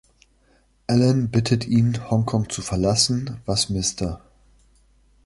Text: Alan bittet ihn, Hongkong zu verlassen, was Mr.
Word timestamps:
Alan 0.87 1.29
bittet 1.29 1.67
ihn, 1.67 2.09
Hongkong 2.09 2.49
zu 2.49 2.63
verlassen, 2.63 3.39
was 3.45 3.69
Mr. 3.69 4.19